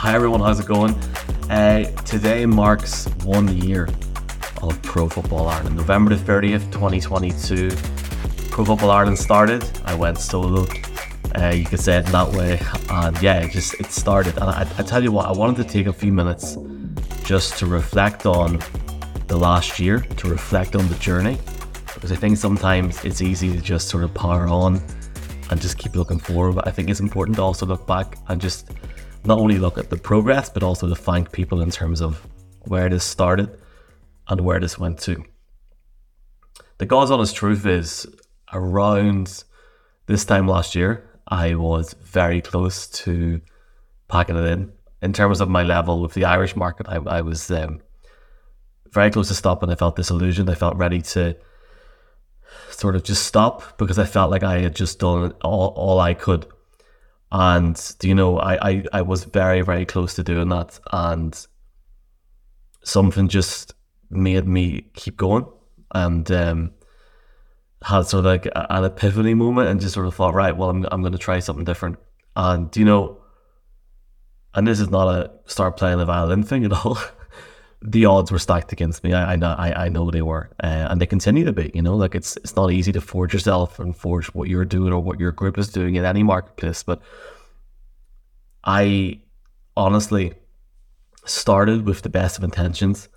[0.00, 0.94] Hi everyone, how's it going?
[1.50, 3.86] Uh, today marks one year
[4.62, 5.76] of Pro Football Ireland.
[5.76, 7.68] November the 30th, 2022.
[8.50, 9.62] Pro Football Ireland started.
[9.84, 10.66] I went solo.
[11.38, 12.58] Uh, you could say it in that way.
[12.88, 14.38] And yeah, it just it started.
[14.38, 16.56] And I, I tell you what, I wanted to take a few minutes
[17.22, 18.58] just to reflect on
[19.26, 21.36] the last year, to reflect on the journey.
[21.92, 24.80] Because I think sometimes it's easy to just sort of power on
[25.50, 26.54] and just keep looking forward.
[26.54, 28.70] But I think it's important to also look back and just
[29.24, 32.26] not only look at the progress, but also to thank people in terms of
[32.62, 33.58] where this started
[34.28, 35.24] and where this went to.
[36.78, 38.06] The God's honest truth is
[38.52, 39.44] around
[40.06, 43.40] this time last year, I was very close to
[44.08, 44.72] packing it in.
[45.02, 47.80] In terms of my level with the Irish market, I, I was um,
[48.90, 49.70] very close to stopping.
[49.70, 50.50] I felt disillusioned.
[50.50, 51.36] I felt ready to
[52.70, 56.14] sort of just stop because I felt like I had just done all, all I
[56.14, 56.46] could.
[57.32, 60.80] And, you know, I, I, I was very, very close to doing that.
[60.92, 61.46] And
[62.82, 63.74] something just
[64.10, 65.46] made me keep going
[65.94, 66.72] and um,
[67.82, 70.86] had sort of like an epiphany moment and just sort of thought, right, well, I'm,
[70.90, 71.98] I'm going to try something different.
[72.34, 73.20] And, you know,
[74.54, 76.98] and this is not a start playing the violin thing at all.
[77.82, 79.12] the odds were stacked against me.
[79.12, 81.70] I, I know, I, I know they were, uh, and they continue to be.
[81.74, 84.92] You know, like it's it's not easy to forge yourself and forge what you're doing
[84.92, 86.82] or what your group is doing in any marketplace.
[86.82, 87.00] But
[88.64, 89.20] I
[89.76, 90.34] honestly
[91.24, 93.08] started with the best of intentions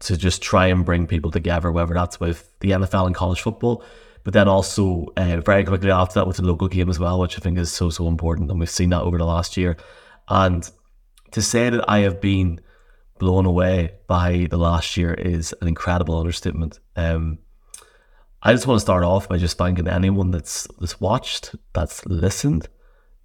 [0.00, 3.84] to just try and bring people together, whether that's with the NFL and college football,
[4.24, 7.38] but then also uh, very quickly after that with the local game as well, which
[7.38, 9.76] I think is so so important, and we've seen that over the last year.
[10.28, 10.68] And
[11.30, 12.60] to say that I have been
[13.20, 16.80] blown away by the last year is an incredible understatement.
[16.96, 17.38] Um,
[18.42, 22.68] I just want to start off by just thanking anyone that's that's watched, that's listened,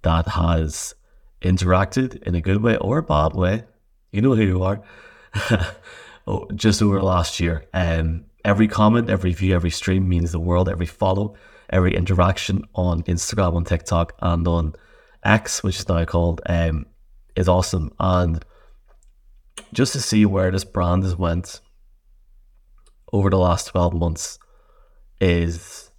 [0.00, 0.94] that has
[1.42, 3.64] interacted in a good way or a bad way.
[4.10, 4.82] You know who you are.
[6.26, 7.66] oh, just over the last year.
[7.74, 10.70] Um, every comment, every view, every stream means the world.
[10.70, 11.34] Every follow,
[11.68, 14.74] every interaction on Instagram, on TikTok, and on
[15.22, 16.86] X, which is now called, um,
[17.36, 17.92] is awesome.
[18.00, 18.42] And
[19.72, 21.60] just to see where this brand has went
[23.12, 24.38] over the last 12 months
[25.20, 25.90] is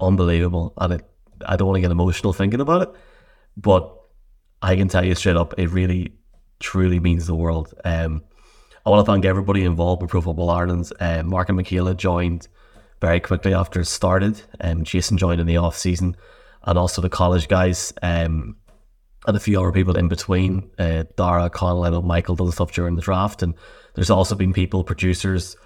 [0.00, 0.72] unbelievable.
[0.76, 1.08] And it
[1.44, 2.94] I don't want to get emotional thinking about it
[3.56, 3.94] but
[4.60, 6.14] I can tell you straight up it really
[6.60, 7.74] truly means the world.
[7.84, 8.22] Um,
[8.86, 10.90] I want to thank everybody involved with Pro Football Ireland.
[10.98, 12.48] Uh, Mark and Michaela joined
[13.00, 14.40] very quickly after it started.
[14.60, 16.16] Um, Jason joined in the off season.
[16.64, 18.56] And also the college guys um,
[19.26, 20.70] and a few other people in between.
[20.78, 23.54] Uh, Dara, Connell, I know Michael done stuff during the draft, and
[23.94, 25.56] there's also been people, producers,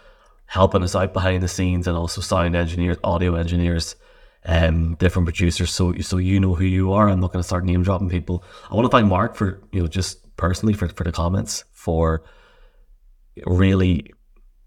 [0.47, 3.97] helping us out behind the scenes, and also sound engineers, audio engineers,
[4.45, 5.71] um, different producers.
[5.71, 7.09] So, so you know who you are.
[7.09, 8.45] I'm not going to start name dropping people.
[8.71, 12.25] I want to thank Mark for you know just personally for for the comments, for
[13.47, 14.13] really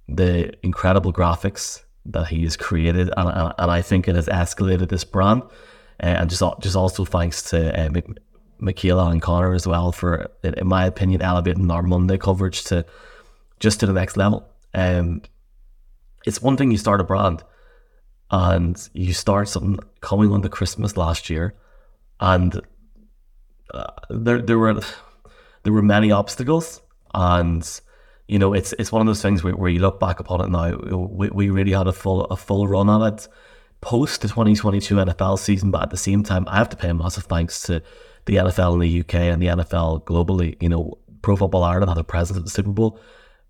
[0.08, 4.90] the incredible graphics that he has created, and, and, and I think it has escalated
[4.90, 5.44] this brand.
[6.02, 7.90] Uh, and just just also thanks to uh,
[8.60, 12.86] Michaela and Connor as well for, in my opinion, elevating our Monday coverage to
[13.60, 14.48] just to the next level.
[14.74, 15.22] Um,
[16.26, 17.44] it's one thing you start a brand
[18.32, 21.56] and you start something coming on to Christmas last year,
[22.20, 22.62] and
[23.74, 24.82] uh, there there were
[25.64, 26.82] there were many obstacles,
[27.14, 27.82] and
[28.28, 30.50] you know it's it's one of those things where, where you look back upon it
[30.50, 30.78] now.
[30.78, 33.28] We, we really had a full a full run on it
[33.82, 37.26] post the 2022 NFL season, but at the same time, I have to pay massive
[37.26, 37.82] thanks to
[38.26, 40.62] the NFL in the UK and the NFL globally.
[40.62, 43.00] You know, Pro Football Ireland had a presence at the Super Bowl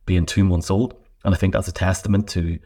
[0.06, 0.96] being two months old.
[1.24, 2.60] And I think that's a testament to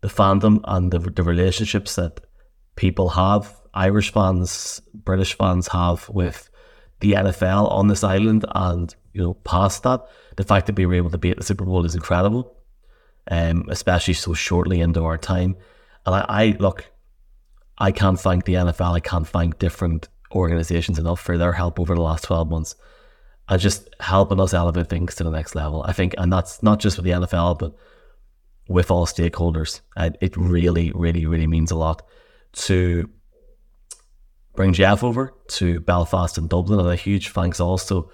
[0.00, 2.20] the fandom and the, the relationships that
[2.76, 6.48] people have, Irish fans, British fans have with
[7.00, 8.44] the NFL on this island.
[8.54, 10.00] And, you know, past that,
[10.36, 12.56] the fact that we were able to be at the Super Bowl is incredible,
[13.30, 15.56] um, especially so shortly into our time.
[16.04, 16.90] And I, I look,
[17.78, 18.94] I can't thank the NFL.
[18.94, 22.74] I can't thank different organizations enough for their help over the last 12 months
[23.48, 25.84] and just helping us elevate things to the next level.
[25.86, 27.74] I think, and that's not just with the NFL, but
[28.68, 29.80] with all stakeholders.
[29.96, 32.02] Uh, it really, really, really means a lot
[32.52, 33.08] to
[34.54, 36.80] bring Jeff over to Belfast and Dublin.
[36.80, 38.10] And a huge thanks also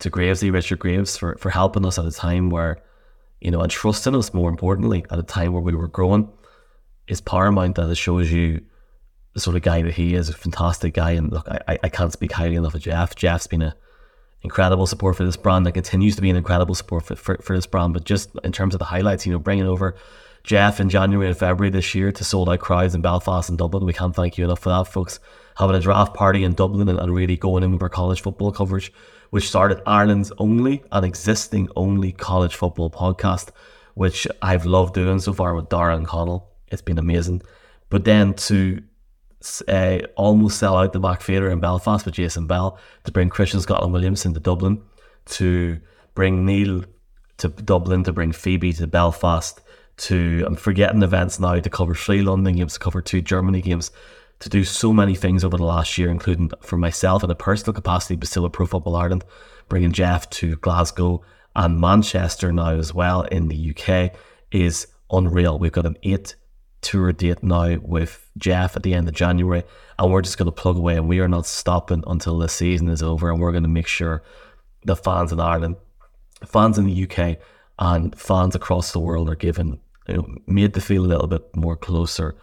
[0.00, 2.82] to Gravesy, Richard Graves, for, for helping us at a time where,
[3.40, 6.28] you know, and trusting us more importantly, at a time where we were growing
[7.06, 8.60] is paramount that it shows you
[9.34, 11.12] the sort of guy that he is, a fantastic guy.
[11.12, 13.14] And look, I, I can't speak highly enough of Jeff.
[13.14, 13.76] Jeff's been a
[14.42, 17.56] incredible support for this brand and continues to be an incredible support for, for, for
[17.56, 17.94] this brand.
[17.94, 19.96] But just in terms of the highlights, you know, bringing over
[20.42, 23.86] Jeff in January and February this year to sold out crowds in Belfast and Dublin.
[23.86, 25.18] We can't thank you enough for that, folks.
[25.56, 28.52] Having a draft party in Dublin and, and really going in with our college football
[28.52, 28.92] coverage
[29.34, 33.48] which started Ireland's only and existing only college football podcast,
[33.94, 36.52] which I've loved doing so far with Dara and Connell.
[36.68, 37.42] It's been amazing.
[37.90, 38.80] But then to
[39.68, 43.60] uh, almost sell out the MAC Theatre in Belfast with Jason Bell, to bring Christian
[43.60, 44.82] Scotland Williamson to Dublin,
[45.26, 45.80] to
[46.14, 46.84] bring Neil
[47.38, 49.60] to Dublin, to bring Phoebe to Belfast,
[49.96, 53.90] to I'm forgetting events now to cover three London games, to cover two Germany games,
[54.40, 57.72] to do so many things over the last year, including for myself in a personal
[57.72, 59.24] capacity, but still with Pro Football Ireland,
[59.68, 61.22] bringing Jeff to Glasgow
[61.56, 64.12] and Manchester now as well in the UK
[64.50, 65.58] is unreal.
[65.58, 66.34] We've got an eight
[66.84, 69.64] tour date now with Jeff at the end of January,
[69.98, 72.88] and we're just going to plug away, and we are not stopping until the season
[72.88, 74.22] is over, and we're going to make sure
[74.84, 75.76] the fans in Ireland,
[76.46, 77.38] fans in the UK,
[77.78, 81.56] and fans across the world are given you know, made to feel a little bit
[81.56, 82.36] more closer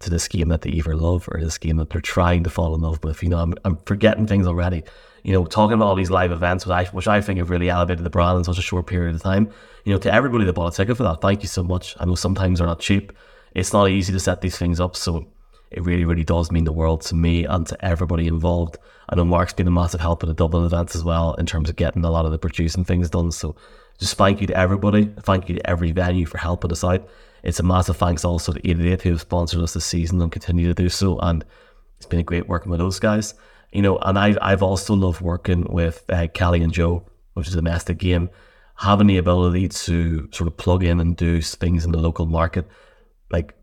[0.00, 2.74] to this game that they either love or this game that they're trying to fall
[2.74, 3.22] in love with.
[3.22, 4.82] You know, I'm, I'm forgetting things already.
[5.22, 7.70] You know, talking about all these live events, which I, which I think have really
[7.70, 9.50] elevated the brand in such a short period of time.
[9.84, 11.94] You know, to everybody that bought a ticket for that, thank you so much.
[11.98, 13.12] I know sometimes they're not cheap.
[13.54, 15.26] It's not easy to set these things up, so
[15.70, 18.78] it really, really does mean the world to me and to everybody involved.
[19.08, 21.68] I know Mark's been a massive help at the Dublin events as well in terms
[21.68, 23.32] of getting a lot of the producing things done.
[23.32, 23.56] So
[23.98, 25.06] just thank you to everybody.
[25.20, 27.08] Thank you to every venue for helping us out.
[27.42, 30.66] It's a massive thanks also to 88 who have sponsored us this season and continue
[30.68, 31.18] to do so.
[31.18, 31.44] And
[31.96, 33.34] it's been a great working with those guys.
[33.72, 37.04] You know, and I, I've also loved working with uh, Kelly and Joe,
[37.34, 38.30] which is a domestic game,
[38.76, 42.68] having the ability to sort of plug in and do things in the local market,
[43.34, 43.54] like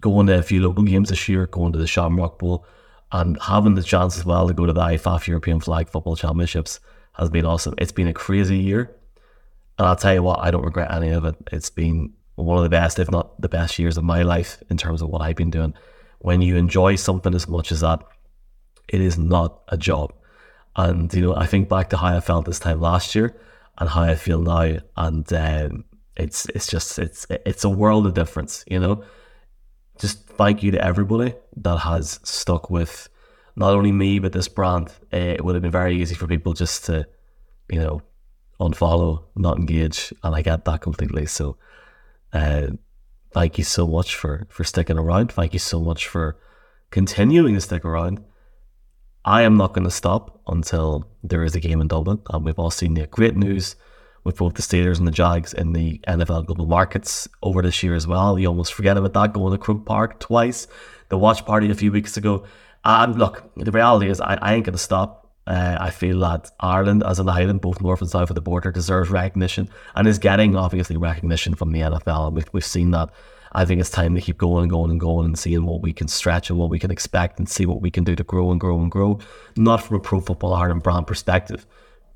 [0.00, 2.66] going to a few local games this year, going to the Shamrock Bowl,
[3.12, 6.80] and having the chance as well to go to the IFAF European Flag Football Championships
[7.14, 7.74] has been awesome.
[7.78, 8.96] It's been a crazy year.
[9.78, 11.36] And I'll tell you what, I don't regret any of it.
[11.52, 14.76] It's been one of the best, if not the best years of my life in
[14.76, 15.74] terms of what I've been doing.
[16.18, 18.00] When you enjoy something as much as that,
[18.88, 20.12] it is not a job.
[20.76, 23.36] And, you know, I think back to how I felt this time last year
[23.78, 24.78] and how I feel now.
[24.96, 25.84] And um,
[26.20, 29.04] it's it's just, it's it's a world of difference, you know.
[29.98, 33.08] Just thank you to everybody that has stuck with
[33.56, 34.88] not only me, but this brand.
[35.12, 37.06] Uh, it would have been very easy for people just to,
[37.68, 38.02] you know,
[38.58, 41.26] unfollow, not engage, and I get that completely.
[41.26, 41.56] So,
[42.32, 42.68] uh,
[43.32, 45.32] thank you so much for for sticking around.
[45.32, 46.38] Thank you so much for
[46.90, 48.24] continuing to stick around.
[49.24, 52.58] I am not going to stop until there is a game in Dublin, and we've
[52.58, 53.76] all seen the great news
[54.24, 57.94] with both the Steelers and the Jags in the NFL Global Markets over this year
[57.94, 58.38] as well.
[58.38, 60.66] You almost forget about that going to Croke Park twice,
[61.08, 62.44] the watch party a few weeks ago.
[62.84, 65.30] And look, the reality is, I, I ain't going to stop.
[65.46, 68.70] Uh, I feel that Ireland, as an island, both north and south of the border,
[68.70, 72.32] deserves recognition and is getting obviously recognition from the NFL.
[72.32, 73.10] We've, we've seen that.
[73.52, 75.92] I think it's time to keep going and going and going and seeing what we
[75.92, 78.52] can stretch and what we can expect and see what we can do to grow
[78.52, 79.18] and grow and grow.
[79.56, 81.66] Not from a pro football Ireland brand perspective,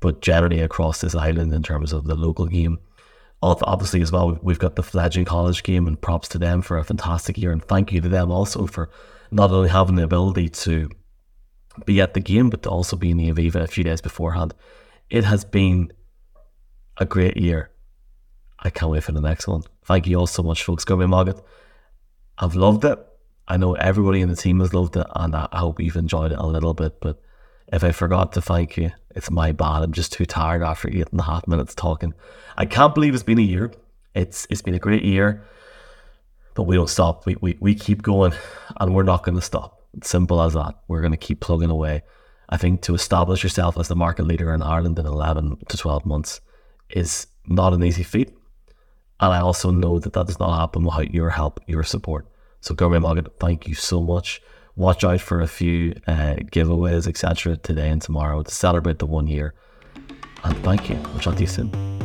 [0.05, 2.77] but generally across this island in terms of the local game.
[3.41, 6.83] Obviously, as well, we've got the fledgling college game, and props to them for a
[6.83, 7.51] fantastic year.
[7.51, 8.91] And thank you to them also for
[9.31, 10.91] not only having the ability to
[11.85, 14.53] be at the game, but to also be in the Aviva a few days beforehand.
[15.09, 15.91] It has been
[16.97, 17.71] a great year.
[18.59, 19.63] I can't wait for the next one.
[19.85, 20.85] Thank you all so much, folks.
[20.85, 21.43] Go raibh maith agat.
[22.37, 22.99] I've loved it.
[23.47, 26.37] I know everybody in the team has loved it, and I hope you've enjoyed it
[26.37, 27.01] a little bit.
[27.01, 27.19] But
[27.73, 29.81] if I forgot to thank you, it's my bad.
[29.81, 32.13] I'm just too tired after eight and a half minutes talking.
[32.57, 33.71] I can't believe it's been a year.
[34.13, 35.45] It's it's been a great year,
[36.53, 37.25] but we don't stop.
[37.25, 38.33] We we, we keep going,
[38.79, 39.81] and we're not going to stop.
[40.03, 40.75] Simple as that.
[40.87, 42.03] We're going to keep plugging away.
[42.49, 46.05] I think to establish yourself as the market leader in Ireland in 11 to 12
[46.05, 46.41] months
[46.91, 48.29] is not an easy feat.
[49.19, 52.27] And I also know that that does not happen without your help, your support.
[52.61, 54.41] So, go raibh maith agat, thank you so much.
[54.75, 59.27] Watch out for a few uh, giveaways, etc., today and tomorrow to celebrate the one
[59.27, 59.53] year.
[60.43, 60.95] And thank you.
[60.95, 62.04] We'll chat to you soon.